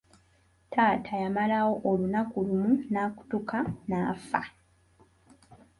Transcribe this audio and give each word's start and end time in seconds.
Taata 0.71 1.13
yamalawo 1.23 1.73
olunaku 1.89 2.37
lumu 2.47 2.71
n’akutuka 2.91 3.57
n'afa. 3.87 4.41